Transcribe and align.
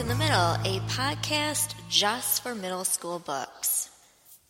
in 0.00 0.08
the 0.08 0.14
Middle, 0.14 0.54
a 0.64 0.80
podcast 0.88 1.74
just 1.90 2.42
for 2.42 2.54
middle 2.54 2.84
school 2.84 3.18
books. 3.18 3.90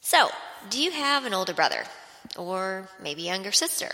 So, 0.00 0.28
do 0.68 0.80
you 0.80 0.92
have 0.92 1.24
an 1.24 1.34
older 1.34 1.52
brother? 1.52 1.82
Or 2.36 2.88
maybe 3.02 3.22
younger 3.22 3.50
sister? 3.50 3.88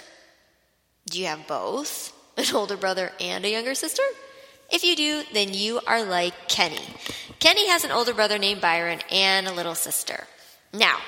Do 1.08 1.18
you 1.18 1.28
have 1.28 1.46
both? 1.46 2.12
An 2.36 2.54
older 2.54 2.76
brother 2.76 3.10
and 3.18 3.42
a 3.46 3.50
younger 3.50 3.74
sister? 3.74 4.02
If 4.70 4.84
you 4.84 4.96
do, 4.96 5.22
then 5.32 5.54
you 5.54 5.80
are 5.86 6.04
like 6.04 6.34
Kenny. 6.48 6.82
Kenny 7.38 7.66
has 7.70 7.84
an 7.84 7.90
older 7.90 8.12
brother 8.12 8.36
named 8.36 8.60
Byron 8.60 8.98
and 9.10 9.48
a 9.48 9.54
little 9.54 9.74
sister. 9.74 10.26
Now, 10.74 10.98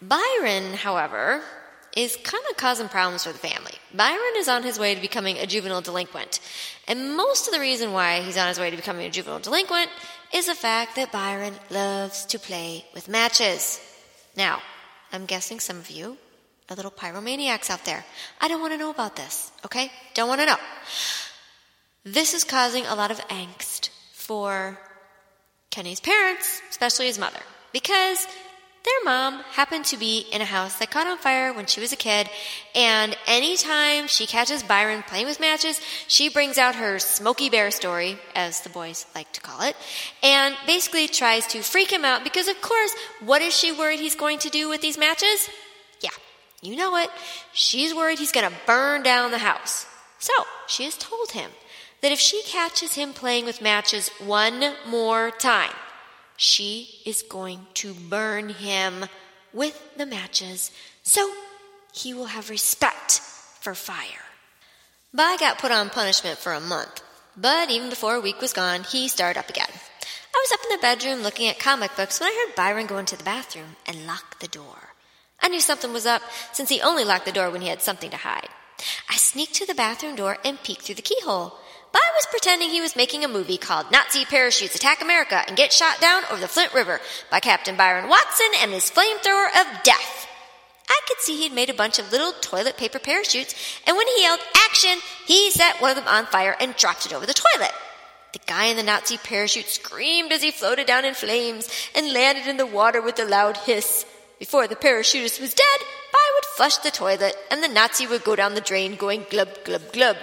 Byron, 0.00 0.74
however, 0.74 1.42
is 1.96 2.16
kind 2.22 2.44
of 2.48 2.56
causing 2.56 2.88
problems 2.88 3.24
for 3.24 3.32
the 3.32 3.38
family. 3.38 3.74
Byron 3.94 4.34
is 4.36 4.48
on 4.48 4.62
his 4.62 4.78
way 4.78 4.94
to 4.94 5.00
becoming 5.00 5.38
a 5.38 5.46
juvenile 5.46 5.80
delinquent. 5.80 6.40
And 6.86 7.16
most 7.16 7.46
of 7.46 7.54
the 7.54 7.60
reason 7.60 7.92
why 7.92 8.20
he's 8.20 8.36
on 8.36 8.48
his 8.48 8.58
way 8.58 8.70
to 8.70 8.76
becoming 8.76 9.06
a 9.06 9.10
juvenile 9.10 9.40
delinquent 9.40 9.90
is 10.32 10.46
the 10.46 10.54
fact 10.54 10.96
that 10.96 11.12
Byron 11.12 11.54
loves 11.70 12.24
to 12.26 12.38
play 12.38 12.84
with 12.94 13.08
matches. 13.08 13.80
Now, 14.36 14.62
I'm 15.12 15.26
guessing 15.26 15.60
some 15.60 15.78
of 15.78 15.90
you 15.90 16.16
are 16.68 16.76
little 16.76 16.90
pyromaniacs 16.90 17.68
out 17.68 17.84
there. 17.84 18.04
I 18.40 18.48
don't 18.48 18.60
want 18.60 18.72
to 18.72 18.78
know 18.78 18.90
about 18.90 19.16
this, 19.16 19.50
okay? 19.64 19.90
Don't 20.14 20.28
want 20.28 20.40
to 20.40 20.46
know. 20.46 20.58
This 22.04 22.32
is 22.32 22.44
causing 22.44 22.86
a 22.86 22.94
lot 22.94 23.10
of 23.10 23.18
angst 23.28 23.90
for 24.12 24.78
Kenny's 25.70 26.00
parents, 26.00 26.62
especially 26.70 27.06
his 27.06 27.18
mother, 27.18 27.40
because 27.72 28.26
their 28.82 29.04
mom 29.04 29.42
happened 29.52 29.84
to 29.86 29.98
be 29.98 30.20
in 30.32 30.40
a 30.40 30.46
house 30.46 30.78
that 30.78 30.90
caught 30.90 31.06
on 31.06 31.18
fire 31.18 31.52
when 31.52 31.66
she 31.66 31.80
was 31.80 31.92
a 31.92 31.96
kid, 31.96 32.30
and 32.74 33.14
anytime 33.26 34.06
she 34.06 34.26
catches 34.26 34.62
Byron 34.62 35.02
playing 35.02 35.26
with 35.26 35.38
matches, 35.38 35.80
she 36.06 36.30
brings 36.30 36.56
out 36.56 36.76
her 36.76 36.98
Smokey 36.98 37.50
Bear 37.50 37.70
story, 37.70 38.18
as 38.34 38.62
the 38.62 38.70
boys 38.70 39.04
like 39.14 39.30
to 39.32 39.40
call 39.42 39.60
it, 39.62 39.76
and 40.22 40.56
basically 40.66 41.08
tries 41.08 41.46
to 41.48 41.60
freak 41.60 41.92
him 41.92 42.06
out 42.06 42.24
because, 42.24 42.48
of 42.48 42.60
course, 42.62 42.94
what 43.20 43.42
is 43.42 43.54
she 43.54 43.70
worried 43.70 44.00
he's 44.00 44.14
going 44.14 44.38
to 44.38 44.48
do 44.48 44.68
with 44.70 44.80
these 44.80 44.96
matches? 44.96 45.50
Yeah, 46.00 46.10
you 46.62 46.74
know 46.74 46.96
it. 46.96 47.10
She's 47.52 47.94
worried 47.94 48.18
he's 48.18 48.32
going 48.32 48.48
to 48.48 48.56
burn 48.66 49.02
down 49.02 49.30
the 49.30 49.38
house. 49.38 49.86
So, 50.18 50.32
she 50.66 50.84
has 50.84 50.96
told 50.96 51.32
him 51.32 51.50
that 52.00 52.12
if 52.12 52.18
she 52.18 52.42
catches 52.44 52.94
him 52.94 53.12
playing 53.12 53.44
with 53.44 53.60
matches 53.60 54.08
one 54.24 54.72
more 54.88 55.30
time, 55.32 55.72
she 56.40 56.88
is 57.04 57.20
going 57.20 57.66
to 57.74 57.92
burn 57.92 58.48
him 58.48 59.04
with 59.52 59.78
the 59.98 60.06
matches 60.06 60.70
so 61.02 61.30
he 61.92 62.14
will 62.14 62.24
have 62.24 62.48
respect 62.48 63.20
for 63.60 63.74
fire. 63.74 64.24
By 65.12 65.36
got 65.38 65.58
put 65.58 65.70
on 65.70 65.90
punishment 65.90 66.38
for 66.38 66.54
a 66.54 66.60
month, 66.60 67.02
but 67.36 67.68
even 67.68 67.90
before 67.90 68.14
a 68.14 68.20
week 68.20 68.40
was 68.40 68.54
gone, 68.54 68.84
he 68.84 69.06
started 69.06 69.38
up 69.38 69.50
again. 69.50 69.68
I 69.68 70.46
was 70.46 70.52
up 70.52 70.60
in 70.64 70.76
the 70.76 70.80
bedroom 70.80 71.22
looking 71.22 71.46
at 71.46 71.58
comic 71.58 71.94
books 71.94 72.18
when 72.18 72.30
I 72.30 72.46
heard 72.46 72.56
Byron 72.56 72.86
go 72.86 72.96
into 72.96 73.18
the 73.18 73.24
bathroom 73.24 73.76
and 73.84 74.06
lock 74.06 74.38
the 74.38 74.48
door. 74.48 74.94
I 75.42 75.48
knew 75.48 75.60
something 75.60 75.92
was 75.92 76.06
up 76.06 76.22
since 76.54 76.70
he 76.70 76.80
only 76.80 77.04
locked 77.04 77.26
the 77.26 77.32
door 77.32 77.50
when 77.50 77.60
he 77.60 77.68
had 77.68 77.82
something 77.82 78.10
to 78.12 78.16
hide. 78.16 78.48
I 79.10 79.16
sneaked 79.16 79.56
to 79.56 79.66
the 79.66 79.74
bathroom 79.74 80.16
door 80.16 80.38
and 80.42 80.62
peeked 80.62 80.82
through 80.82 80.94
the 80.94 81.02
keyhole. 81.02 81.58
By 81.92 81.98
was 82.14 82.26
pretending 82.30 82.70
he 82.70 82.80
was 82.80 82.96
making 82.96 83.24
a 83.24 83.28
movie 83.28 83.56
called 83.56 83.90
Nazi 83.90 84.24
Parachutes 84.24 84.74
Attack 84.74 85.02
America 85.02 85.42
and 85.46 85.56
Get 85.56 85.72
Shot 85.72 86.00
Down 86.00 86.22
over 86.30 86.40
the 86.40 86.48
Flint 86.48 86.72
River 86.72 87.00
by 87.30 87.40
Captain 87.40 87.76
Byron 87.76 88.08
Watson 88.08 88.46
and 88.60 88.70
his 88.70 88.90
flamethrower 88.90 89.48
of 89.60 89.82
death. 89.82 90.28
I 90.88 91.00
could 91.08 91.20
see 91.20 91.38
he'd 91.38 91.52
made 91.52 91.70
a 91.70 91.74
bunch 91.74 91.98
of 91.98 92.12
little 92.12 92.32
toilet 92.40 92.76
paper 92.76 92.98
parachutes, 92.98 93.54
and 93.86 93.96
when 93.96 94.06
he 94.08 94.22
yelled 94.22 94.40
action, 94.68 94.98
he 95.26 95.50
set 95.50 95.80
one 95.80 95.90
of 95.90 95.96
them 95.96 96.08
on 96.08 96.26
fire 96.26 96.56
and 96.60 96.76
dropped 96.76 97.06
it 97.06 97.14
over 97.14 97.26
the 97.26 97.34
toilet. 97.34 97.72
The 98.32 98.40
guy 98.46 98.66
in 98.66 98.76
the 98.76 98.82
Nazi 98.82 99.16
parachute 99.16 99.66
screamed 99.66 100.30
as 100.30 100.42
he 100.42 100.50
floated 100.50 100.86
down 100.86 101.04
in 101.04 101.14
flames 101.14 101.68
and 101.94 102.12
landed 102.12 102.46
in 102.46 102.56
the 102.56 102.66
water 102.66 103.00
with 103.00 103.18
a 103.18 103.24
loud 103.24 103.56
hiss. 103.56 104.04
Before 104.38 104.68
the 104.68 104.76
parachutist 104.76 105.40
was 105.40 105.54
dead, 105.54 105.80
By 106.12 106.30
would 106.34 106.44
flush 106.56 106.76
the 106.76 106.90
toilet, 106.90 107.36
and 107.50 107.62
the 107.62 107.68
Nazi 107.68 108.06
would 108.06 108.24
go 108.24 108.36
down 108.36 108.54
the 108.54 108.60
drain 108.60 108.96
going 108.96 109.26
glub, 109.30 109.64
glub, 109.64 109.92
glub. 109.92 110.16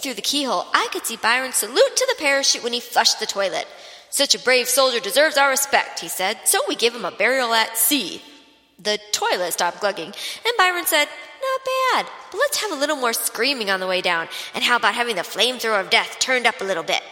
Through 0.00 0.14
the 0.14 0.22
keyhole, 0.22 0.66
I 0.72 0.88
could 0.92 1.04
see 1.04 1.16
Byron 1.16 1.52
salute 1.52 1.96
to 1.96 2.06
the 2.08 2.22
parachute 2.22 2.62
when 2.62 2.72
he 2.72 2.80
flushed 2.80 3.20
the 3.20 3.26
toilet. 3.26 3.66
Such 4.08 4.34
a 4.34 4.38
brave 4.38 4.68
soldier 4.68 4.98
deserves 4.98 5.36
our 5.36 5.50
respect, 5.50 6.00
he 6.00 6.08
said, 6.08 6.38
so 6.44 6.58
we 6.66 6.74
give 6.74 6.94
him 6.94 7.04
a 7.04 7.10
burial 7.10 7.52
at 7.52 7.76
sea. 7.76 8.22
The 8.78 8.98
toilet 9.12 9.52
stopped 9.52 9.80
glugging, 9.80 10.06
and 10.06 10.56
Byron 10.56 10.86
said, 10.86 11.06
Not 11.06 11.60
bad, 11.94 12.06
but 12.30 12.38
let's 12.38 12.62
have 12.62 12.72
a 12.72 12.80
little 12.80 12.96
more 12.96 13.12
screaming 13.12 13.70
on 13.70 13.78
the 13.78 13.86
way 13.86 14.00
down, 14.00 14.28
and 14.54 14.64
how 14.64 14.76
about 14.76 14.94
having 14.94 15.16
the 15.16 15.22
flamethrower 15.22 15.80
of 15.80 15.90
death 15.90 16.18
turned 16.18 16.46
up 16.46 16.60
a 16.60 16.64
little 16.64 16.82
bit? 16.82 17.02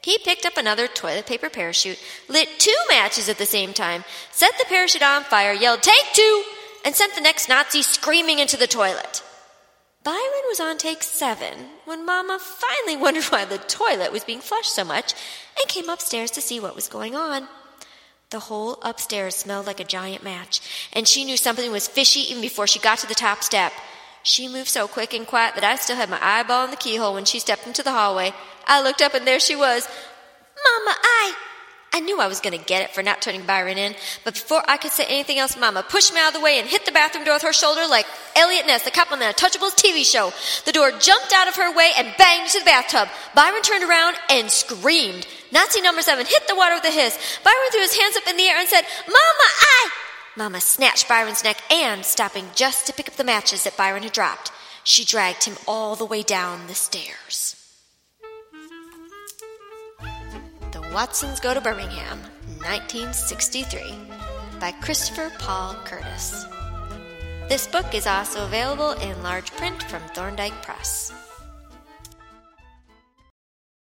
He 0.00 0.18
picked 0.18 0.46
up 0.46 0.56
another 0.56 0.88
toilet 0.88 1.26
paper 1.26 1.50
parachute, 1.50 1.98
lit 2.28 2.48
two 2.58 2.76
matches 2.88 3.28
at 3.28 3.38
the 3.38 3.46
same 3.46 3.72
time, 3.72 4.04
set 4.30 4.52
the 4.58 4.64
parachute 4.68 5.02
on 5.02 5.22
fire, 5.24 5.52
yelled, 5.52 5.82
Take 5.82 6.12
two! 6.14 6.42
and 6.84 6.94
sent 6.94 7.14
the 7.14 7.20
next 7.20 7.48
Nazi 7.48 7.82
screaming 7.82 8.40
into 8.40 8.56
the 8.56 8.66
toilet. 8.66 9.22
Was 10.52 10.60
on 10.60 10.76
take 10.76 11.02
seven 11.02 11.70
when 11.86 12.04
Mama 12.04 12.38
finally 12.38 12.94
wondered 13.02 13.24
why 13.24 13.46
the 13.46 13.56
toilet 13.56 14.12
was 14.12 14.22
being 14.22 14.40
flushed 14.40 14.74
so 14.74 14.84
much 14.84 15.14
and 15.58 15.66
came 15.66 15.88
upstairs 15.88 16.30
to 16.32 16.42
see 16.42 16.60
what 16.60 16.76
was 16.76 16.88
going 16.88 17.14
on. 17.14 17.48
The 18.28 18.38
whole 18.38 18.78
upstairs 18.82 19.34
smelled 19.34 19.66
like 19.66 19.80
a 19.80 19.84
giant 19.84 20.22
match, 20.22 20.60
and 20.92 21.08
she 21.08 21.24
knew 21.24 21.38
something 21.38 21.72
was 21.72 21.88
fishy 21.88 22.20
even 22.30 22.42
before 22.42 22.66
she 22.66 22.78
got 22.80 22.98
to 22.98 23.06
the 23.06 23.14
top 23.14 23.42
step. 23.42 23.72
She 24.24 24.46
moved 24.46 24.68
so 24.68 24.86
quick 24.86 25.14
and 25.14 25.26
quiet 25.26 25.54
that 25.54 25.64
I 25.64 25.76
still 25.76 25.96
had 25.96 26.10
my 26.10 26.18
eyeball 26.20 26.66
in 26.66 26.70
the 26.70 26.76
keyhole 26.76 27.14
when 27.14 27.24
she 27.24 27.38
stepped 27.38 27.66
into 27.66 27.82
the 27.82 27.92
hallway. 27.92 28.34
I 28.66 28.82
looked 28.82 29.00
up 29.00 29.14
and 29.14 29.26
there 29.26 29.40
she 29.40 29.56
was. 29.56 29.88
Mama, 30.62 30.98
I. 31.02 31.34
Knew 32.04 32.20
I 32.20 32.26
was 32.26 32.40
going 32.40 32.58
to 32.58 32.64
get 32.64 32.82
it 32.82 32.90
for 32.90 33.02
not 33.02 33.22
turning 33.22 33.46
Byron 33.46 33.78
in, 33.78 33.94
but 34.24 34.34
before 34.34 34.62
I 34.66 34.76
could 34.76 34.90
say 34.90 35.04
anything 35.04 35.38
else, 35.38 35.56
Mama 35.56 35.84
pushed 35.88 36.12
me 36.12 36.20
out 36.20 36.28
of 36.28 36.34
the 36.34 36.44
way 36.44 36.58
and 36.58 36.68
hit 36.68 36.84
the 36.84 36.90
bathroom 36.90 37.24
door 37.24 37.34
with 37.34 37.42
her 37.42 37.52
shoulder 37.52 37.86
like 37.88 38.06
Eliot 38.34 38.66
Ness, 38.66 38.82
the 38.84 38.90
cop 38.90 39.12
on 39.12 39.20
the 39.20 39.26
Untouchables 39.26 39.76
TV 39.76 40.04
show. 40.04 40.32
The 40.64 40.72
door 40.72 40.90
jumped 40.90 41.32
out 41.32 41.48
of 41.48 41.56
her 41.56 41.74
way 41.74 41.90
and 41.96 42.12
banged 42.18 42.46
into 42.46 42.58
the 42.58 42.64
bathtub. 42.64 43.08
Byron 43.34 43.62
turned 43.62 43.88
around 43.88 44.16
and 44.30 44.50
screamed. 44.50 45.26
Nazi 45.52 45.80
number 45.80 46.02
seven 46.02 46.26
hit 46.26 46.48
the 46.48 46.56
water 46.56 46.74
with 46.74 46.84
a 46.84 46.90
hiss. 46.90 47.16
Byron 47.44 47.70
threw 47.70 47.82
his 47.82 47.96
hands 47.96 48.16
up 48.16 48.26
in 48.28 48.36
the 48.36 48.44
air 48.44 48.58
and 48.58 48.68
said, 48.68 48.82
Mama, 49.06 49.48
I. 49.60 49.90
Mama 50.36 50.60
snatched 50.60 51.08
Byron's 51.08 51.44
neck 51.44 51.60
and, 51.70 52.04
stopping 52.04 52.46
just 52.54 52.86
to 52.86 52.92
pick 52.92 53.08
up 53.08 53.14
the 53.16 53.24
matches 53.24 53.64
that 53.64 53.76
Byron 53.76 54.02
had 54.02 54.12
dropped, 54.12 54.50
she 54.82 55.04
dragged 55.04 55.44
him 55.44 55.56
all 55.68 55.94
the 55.94 56.06
way 56.06 56.22
down 56.22 56.66
the 56.66 56.74
stairs. 56.74 57.61
Watsons 60.92 61.40
Go 61.40 61.54
to 61.54 61.60
Birmingham, 61.62 62.18
1963, 62.66 63.94
by 64.60 64.72
Christopher 64.72 65.32
Paul 65.38 65.74
Curtis. 65.86 66.44
This 67.48 67.66
book 67.66 67.94
is 67.94 68.06
also 68.06 68.44
available 68.44 68.90
in 68.90 69.22
large 69.22 69.50
print 69.52 69.82
from 69.84 70.02
Thorndike 70.14 70.62
Press. 70.62 71.10